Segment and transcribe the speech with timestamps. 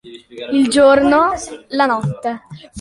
[0.53, 1.29] Il giorno,
[1.67, 2.41] la notte.